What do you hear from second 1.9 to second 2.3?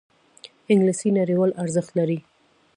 لري